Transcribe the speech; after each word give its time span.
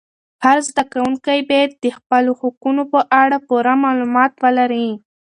هر 0.43 0.57
زده 0.67 0.83
کوونکی 0.93 1.39
باید 1.49 1.71
د 1.83 1.85
خپلو 1.97 2.31
حقوقو 2.41 2.83
په 2.93 2.99
اړه 3.21 3.37
پوره 3.47 3.73
معلومات 3.83 4.33
ولري. 4.43 4.89